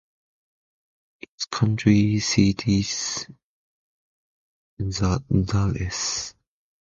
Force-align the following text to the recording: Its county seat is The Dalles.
Its 1.19 1.45
county 1.45 2.19
seat 2.19 2.67
is 2.67 3.27
The 4.79 5.23
Dalles. 5.45 6.33